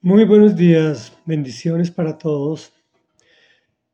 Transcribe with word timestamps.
Muy 0.00 0.24
buenos 0.26 0.54
días, 0.54 1.12
bendiciones 1.26 1.90
para 1.90 2.18
todos. 2.18 2.72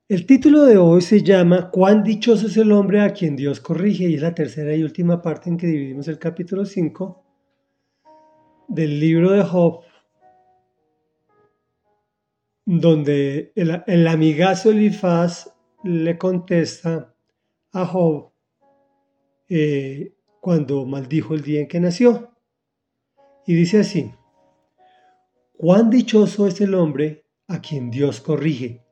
El 0.06 0.26
título 0.26 0.64
de 0.64 0.76
hoy 0.76 1.00
se 1.00 1.22
llama 1.22 1.70
¿Cuán 1.70 2.04
dichoso 2.04 2.46
es 2.46 2.58
el 2.58 2.72
hombre 2.72 3.00
a 3.00 3.14
quien 3.14 3.36
Dios 3.36 3.58
corrige? 3.58 4.04
Y 4.04 4.17
es 4.17 4.20
la 4.20 4.34
tercera 4.34 4.75
y 4.75 4.82
última 4.82 5.22
parte 5.22 5.48
en 5.48 5.56
que 5.56 5.67
dividimos 5.67 6.06
el 6.08 6.18
capítulo 6.18 6.67
5 6.67 7.25
del 8.68 9.00
libro 9.00 9.30
de 9.30 9.45
Job, 9.45 9.80
donde 12.66 13.52
el, 13.55 14.07
amigazo 14.07 14.73
Elifaz 14.73 15.55
le 15.84 16.18
contesta 16.18 17.14
a 17.73 17.86
Job 17.86 18.30
eh, 19.48 20.14
cuando 20.43 20.84
maldijo 20.84 21.32
el 21.32 21.41
día 21.41 21.61
en 21.62 21.66
que 21.66 21.80
nació. 21.80 22.30
Y 23.46 23.55
dice 23.55 23.80
así, 23.80 24.12
Cuán 25.57 25.89
dichoso 25.89 26.48
es 26.48 26.61
el 26.61 26.75
hombre 26.75 27.27
a 27.46 27.61
quien 27.61 27.93
Dios 27.93 28.21
corrige. 28.21 28.82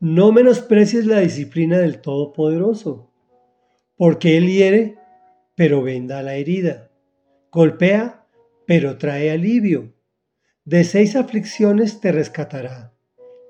No 0.00 0.32
menosprecies 0.32 1.04
la 1.04 1.20
disciplina 1.20 1.78
del 1.78 2.00
Todopoderoso, 2.00 3.12
porque 3.94 4.38
Él 4.38 4.46
hiere, 4.46 4.96
pero 5.54 5.82
venda 5.82 6.22
la 6.22 6.36
herida. 6.36 6.90
Golpea, 7.52 8.26
pero 8.66 8.96
trae 8.96 9.30
alivio. 9.30 9.92
De 10.64 10.84
seis 10.84 11.16
aflicciones 11.16 12.00
te 12.00 12.12
rescatará, 12.12 12.94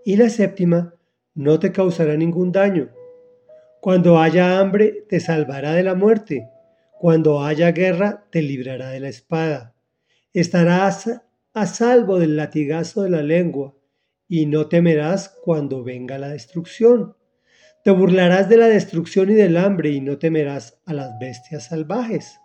y 0.05 0.17
la 0.17 0.29
séptima 0.29 0.95
no 1.35 1.61
te 1.61 1.71
causará 1.71 2.17
ningún 2.17 2.51
daño. 2.51 2.91
Cuando 3.81 4.19
haya 4.19 4.59
hambre, 4.59 5.05
te 5.09 5.21
salvará 5.21 5.73
de 5.75 5.85
la 5.85 5.95
muerte. 5.95 6.49
Cuando 6.99 7.45
haya 7.45 7.71
guerra, 7.71 8.27
te 8.31 8.43
librará 8.43 8.91
de 8.91 8.99
la 8.99 9.09
espada. 9.09 9.77
Estarás 10.33 11.23
a 11.61 11.67
salvo 11.67 12.19
del 12.19 12.37
latigazo 12.37 13.03
de 13.03 13.11
la 13.11 13.23
lengua, 13.23 13.75
y 14.29 14.47
no 14.47 14.69
temerás 14.69 15.31
cuando 15.43 15.83
venga 15.83 16.19
la 16.19 16.29
destrucción. 16.29 17.17
Te 17.83 17.91
burlarás 17.91 18.49
de 18.49 18.59
la 18.59 18.67
destrucción 18.67 19.31
y 19.31 19.35
del 19.35 19.57
hambre, 19.57 19.91
y 19.91 20.01
no 20.01 20.19
temerás 20.19 20.81
a 20.85 20.93
las 20.93 21.19
bestias 21.19 21.67
salvajes. 21.67 22.39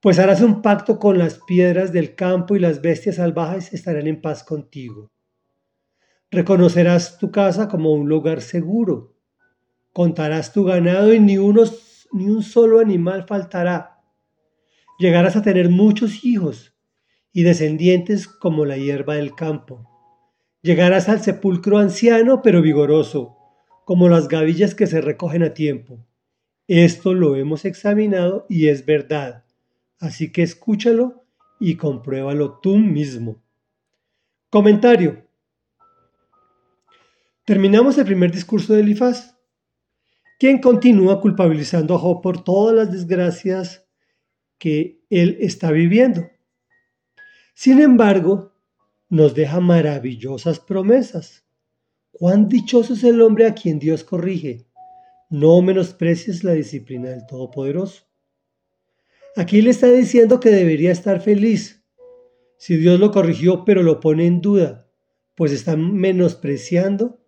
Pues 0.00 0.18
harás 0.18 0.40
un 0.40 0.62
pacto 0.62 0.98
con 0.98 1.18
las 1.18 1.40
piedras 1.46 1.92
del 1.92 2.14
campo 2.14 2.54
y 2.54 2.60
las 2.60 2.80
bestias 2.80 3.16
salvajes 3.16 3.72
estarán 3.72 4.06
en 4.06 4.20
paz 4.20 4.44
contigo. 4.44 5.10
Reconocerás 6.30 7.18
tu 7.18 7.30
casa 7.30 7.66
como 7.66 7.92
un 7.92 8.08
lugar 8.08 8.40
seguro. 8.40 9.16
Contarás 9.92 10.52
tu 10.52 10.64
ganado 10.64 11.12
y 11.12 11.18
ni, 11.18 11.36
ni 11.36 12.28
un 12.28 12.42
solo 12.42 12.78
animal 12.78 13.24
faltará. 13.26 14.02
Llegarás 14.98 15.34
a 15.34 15.42
tener 15.42 15.70
muchos 15.70 16.24
hijos 16.24 16.75
y 17.36 17.42
descendientes 17.42 18.28
como 18.28 18.64
la 18.64 18.78
hierba 18.78 19.16
del 19.16 19.34
campo. 19.34 19.86
Llegarás 20.62 21.10
al 21.10 21.20
sepulcro 21.20 21.76
anciano 21.76 22.40
pero 22.40 22.62
vigoroso, 22.62 23.36
como 23.84 24.08
las 24.08 24.28
gavillas 24.28 24.74
que 24.74 24.86
se 24.86 25.02
recogen 25.02 25.42
a 25.42 25.52
tiempo. 25.52 25.98
Esto 26.66 27.12
lo 27.12 27.36
hemos 27.36 27.66
examinado 27.66 28.46
y 28.48 28.68
es 28.68 28.86
verdad, 28.86 29.44
así 29.98 30.32
que 30.32 30.42
escúchalo 30.42 31.26
y 31.60 31.76
compruébalo 31.76 32.58
tú 32.60 32.78
mismo. 32.78 33.42
Comentario. 34.48 35.26
Terminamos 37.44 37.98
el 37.98 38.06
primer 38.06 38.32
discurso 38.32 38.72
de 38.72 38.80
Elifaz, 38.80 39.36
quien 40.38 40.58
continúa 40.58 41.20
culpabilizando 41.20 41.96
a 41.96 41.98
Job 41.98 42.22
por 42.22 42.42
todas 42.42 42.74
las 42.74 42.90
desgracias 42.90 43.86
que 44.56 45.02
él 45.10 45.36
está 45.42 45.70
viviendo. 45.70 46.30
Sin 47.58 47.80
embargo, 47.80 48.52
nos 49.08 49.34
deja 49.34 49.60
maravillosas 49.60 50.60
promesas. 50.60 51.46
Cuán 52.12 52.50
dichoso 52.50 52.92
es 52.92 53.02
el 53.02 53.22
hombre 53.22 53.46
a 53.46 53.54
quien 53.54 53.78
Dios 53.78 54.04
corrige. 54.04 54.66
No 55.30 55.62
menosprecies 55.62 56.44
la 56.44 56.52
disciplina 56.52 57.08
del 57.08 57.24
Todopoderoso. 57.24 58.02
Aquí 59.36 59.62
le 59.62 59.70
está 59.70 59.86
diciendo 59.86 60.38
que 60.38 60.50
debería 60.50 60.92
estar 60.92 61.22
feliz. 61.22 61.82
Si 62.58 62.76
Dios 62.76 63.00
lo 63.00 63.10
corrigió, 63.10 63.64
pero 63.64 63.82
lo 63.82 64.00
pone 64.00 64.26
en 64.26 64.42
duda, 64.42 64.86
pues 65.34 65.50
está 65.50 65.78
menospreciando 65.78 67.24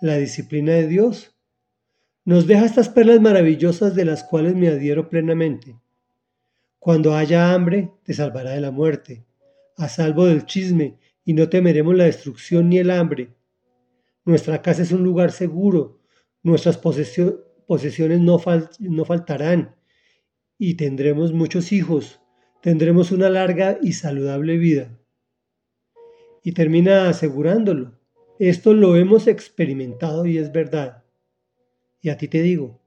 la 0.00 0.16
disciplina 0.16 0.72
de 0.72 0.88
Dios. 0.88 1.36
Nos 2.24 2.48
deja 2.48 2.66
estas 2.66 2.88
perlas 2.88 3.20
maravillosas 3.20 3.94
de 3.94 4.04
las 4.04 4.24
cuales 4.24 4.56
me 4.56 4.66
adhiero 4.66 5.08
plenamente. 5.08 5.78
Cuando 6.80 7.14
haya 7.14 7.54
hambre, 7.54 7.92
te 8.02 8.14
salvará 8.14 8.50
de 8.50 8.62
la 8.62 8.72
muerte 8.72 9.29
a 9.80 9.88
salvo 9.88 10.26
del 10.26 10.44
chisme, 10.44 10.98
y 11.24 11.32
no 11.32 11.48
temeremos 11.48 11.94
la 11.94 12.04
destrucción 12.04 12.68
ni 12.68 12.78
el 12.78 12.90
hambre. 12.90 13.34
Nuestra 14.24 14.60
casa 14.62 14.82
es 14.82 14.92
un 14.92 15.02
lugar 15.02 15.32
seguro, 15.32 16.00
nuestras 16.42 16.76
posesiones 16.78 18.20
no, 18.20 18.40
no 18.80 19.04
faltarán, 19.04 19.74
y 20.58 20.74
tendremos 20.74 21.32
muchos 21.32 21.72
hijos, 21.72 22.20
tendremos 22.60 23.10
una 23.10 23.30
larga 23.30 23.78
y 23.82 23.94
saludable 23.94 24.58
vida. 24.58 24.98
Y 26.42 26.52
termina 26.52 27.08
asegurándolo. 27.08 27.98
Esto 28.38 28.74
lo 28.74 28.96
hemos 28.96 29.26
experimentado 29.26 30.26
y 30.26 30.38
es 30.38 30.52
verdad. 30.52 31.04
Y 32.00 32.08
a 32.10 32.16
ti 32.16 32.28
te 32.28 32.42
digo. 32.42 32.80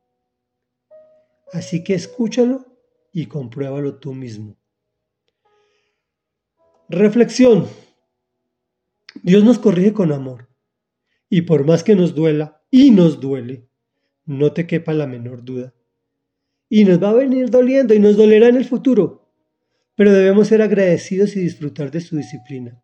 Así 1.51 1.83
que 1.83 1.93
escúchalo 1.93 2.65
y 3.11 3.27
compruébalo 3.27 3.99
tú 3.99 4.13
mismo. 4.13 4.57
Reflexión. 6.89 7.67
Dios 9.21 9.43
nos 9.43 9.59
corrige 9.59 9.93
con 9.93 10.11
amor. 10.11 10.49
Y 11.29 11.43
por 11.43 11.65
más 11.65 11.83
que 11.83 11.95
nos 11.95 12.13
duela, 12.13 12.61
y 12.69 12.91
nos 12.91 13.19
duele, 13.19 13.67
no 14.25 14.51
te 14.51 14.67
quepa 14.67 14.93
la 14.93 15.07
menor 15.07 15.43
duda. 15.43 15.73
Y 16.69 16.85
nos 16.85 17.01
va 17.01 17.09
a 17.09 17.13
venir 17.13 17.49
doliendo 17.49 17.93
y 17.93 17.99
nos 17.99 18.17
dolerá 18.17 18.47
en 18.47 18.55
el 18.55 18.65
futuro. 18.65 19.31
Pero 19.95 20.11
debemos 20.11 20.47
ser 20.47 20.61
agradecidos 20.61 21.35
y 21.35 21.41
disfrutar 21.41 21.91
de 21.91 22.01
su 22.01 22.17
disciplina. 22.17 22.83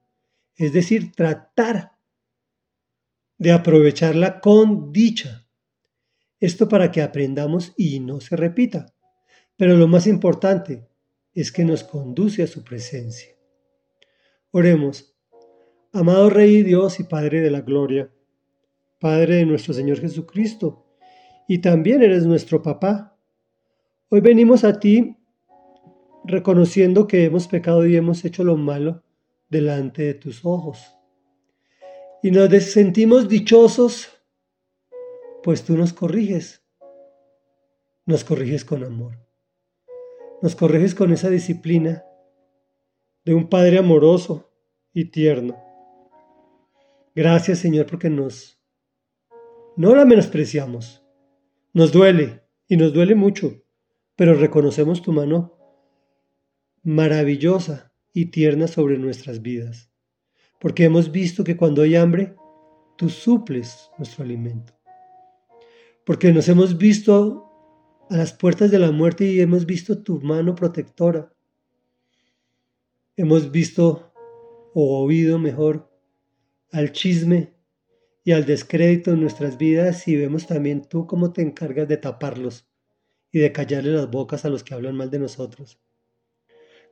Es 0.55 0.73
decir, 0.73 1.11
tratar 1.13 1.93
de 3.37 3.51
aprovecharla 3.51 4.39
con 4.39 4.91
dicha. 4.91 5.47
Esto 6.39 6.69
para 6.69 6.91
que 6.91 7.01
aprendamos 7.01 7.73
y 7.77 7.99
no 7.99 8.21
se 8.21 8.35
repita. 8.35 8.93
Pero 9.57 9.75
lo 9.75 9.87
más 9.87 10.07
importante 10.07 10.87
es 11.33 11.51
que 11.51 11.65
nos 11.65 11.83
conduce 11.83 12.43
a 12.43 12.47
su 12.47 12.63
presencia. 12.63 13.38
Oremos. 14.51 15.15
Amado 15.93 16.31
Rey 16.31 16.63
Dios 16.63 16.99
y 16.99 17.03
Padre 17.03 17.41
de 17.41 17.51
la 17.51 17.61
Gloria, 17.61 18.11
Padre 18.99 19.35
de 19.35 19.45
nuestro 19.45 19.75
Señor 19.75 19.99
Jesucristo, 19.99 20.87
y 21.47 21.59
también 21.59 22.01
eres 22.01 22.25
nuestro 22.25 22.63
papá. 22.63 23.15
Hoy 24.09 24.21
venimos 24.21 24.63
a 24.63 24.79
ti 24.79 25.17
reconociendo 26.23 27.05
que 27.05 27.25
hemos 27.25 27.47
pecado 27.47 27.85
y 27.85 27.95
hemos 27.95 28.25
hecho 28.25 28.43
lo 28.43 28.57
malo 28.57 29.03
delante 29.49 30.01
de 30.01 30.15
tus 30.15 30.43
ojos. 30.43 30.95
Y 32.23 32.31
nos 32.31 32.51
sentimos 32.63 33.29
dichosos, 33.29 34.09
pues 35.43 35.63
tú 35.63 35.77
nos 35.77 35.93
corriges. 35.93 36.63
Nos 38.07 38.23
corriges 38.23 38.65
con 38.65 38.83
amor. 38.83 39.19
Nos 40.41 40.55
corriges 40.55 40.95
con 40.95 41.13
esa 41.13 41.29
disciplina 41.29 42.03
de 43.25 43.33
un 43.33 43.49
Padre 43.49 43.79
amoroso 43.79 44.51
y 44.93 45.05
tierno. 45.05 45.57
Gracias 47.15 47.59
Señor 47.59 47.85
porque 47.85 48.09
nos, 48.09 48.61
no 49.75 49.95
la 49.95 50.05
menospreciamos. 50.05 51.03
Nos 51.73 51.91
duele 51.91 52.41
y 52.67 52.77
nos 52.77 52.93
duele 52.93 53.15
mucho, 53.15 53.63
pero 54.15 54.33
reconocemos 54.33 55.01
tu 55.01 55.11
mano 55.11 55.57
maravillosa 56.83 57.93
y 58.13 58.27
tierna 58.27 58.67
sobre 58.67 58.97
nuestras 58.97 59.41
vidas, 59.41 59.91
porque 60.59 60.85
hemos 60.85 61.11
visto 61.11 61.43
que 61.43 61.57
cuando 61.57 61.81
hay 61.83 61.95
hambre, 61.95 62.35
tú 62.97 63.09
suples 63.09 63.91
nuestro 63.97 64.23
alimento. 64.23 64.73
Porque 66.05 66.33
nos 66.33 66.47
hemos 66.49 66.77
visto 66.77 67.45
a 68.09 68.17
las 68.17 68.33
puertas 68.33 68.71
de 68.71 68.79
la 68.79 68.91
muerte 68.91 69.25
y 69.25 69.39
hemos 69.39 69.65
visto 69.65 70.01
tu 70.01 70.19
mano 70.21 70.55
protectora 70.55 71.31
Hemos 73.19 73.51
visto 73.51 74.13
o 74.73 75.03
oído 75.03 75.39
mejor 75.39 75.91
al 76.71 76.93
chisme 76.93 77.53
y 78.23 78.31
al 78.31 78.45
descrédito 78.45 79.11
en 79.11 79.19
nuestras 79.19 79.57
vidas 79.57 80.07
y 80.07 80.15
vemos 80.15 80.47
también 80.47 80.85
tú 80.85 81.05
cómo 81.05 81.33
te 81.33 81.41
encargas 81.41 81.89
de 81.89 81.97
taparlos 81.97 82.69
y 83.29 83.39
de 83.39 83.51
callarle 83.51 83.91
las 83.91 84.09
bocas 84.09 84.45
a 84.45 84.49
los 84.49 84.63
que 84.63 84.73
hablan 84.73 84.95
mal 84.95 85.11
de 85.11 85.19
nosotros. 85.19 85.81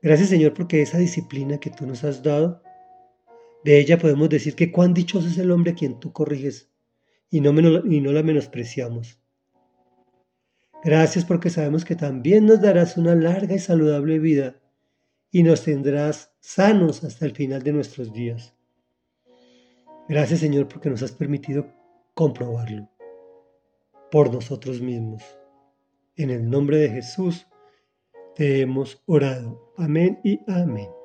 Gracias 0.01 0.27
Señor 0.27 0.53
porque 0.53 0.81
esa 0.81 0.97
disciplina 0.97 1.61
que 1.61 1.69
tú 1.69 1.87
nos 1.87 2.03
has 2.03 2.21
dado, 2.21 2.61
de 3.63 3.79
ella 3.79 3.97
podemos 3.97 4.27
decir 4.27 4.53
que 4.53 4.69
cuán 4.69 4.93
dichoso 4.93 5.29
es 5.29 5.37
el 5.37 5.49
hombre 5.49 5.71
a 5.71 5.75
quien 5.75 5.97
tú 5.97 6.11
corriges 6.11 6.69
y 7.31 7.39
no, 7.39 7.51
y 7.85 8.01
no 8.01 8.11
la 8.11 8.21
menospreciamos. 8.21 9.17
Gracias 10.83 11.23
porque 11.23 11.49
sabemos 11.49 11.85
que 11.85 11.95
también 11.95 12.47
nos 12.47 12.59
darás 12.59 12.97
una 12.97 13.15
larga 13.15 13.55
y 13.55 13.59
saludable 13.59 14.19
vida 14.19 14.59
y 15.37 15.43
nos 15.43 15.65
tendrás 15.65 16.33
sanos 16.39 17.03
hasta 17.03 17.23
el 17.27 17.35
final 17.35 17.61
de 17.61 17.71
nuestros 17.71 18.11
días. 18.11 18.55
Gracias 20.09 20.39
Señor 20.39 20.67
porque 20.67 20.89
nos 20.89 21.03
has 21.03 21.11
permitido 21.11 21.67
comprobarlo 22.15 22.89
por 24.09 24.33
nosotros 24.33 24.81
mismos. 24.81 25.21
En 26.15 26.31
el 26.31 26.49
nombre 26.49 26.79
de 26.79 26.89
Jesús 26.89 27.45
te 28.33 28.61
hemos 28.61 29.03
orado. 29.05 29.73
Amén 29.77 30.19
y 30.23 30.39
amén. 30.47 30.96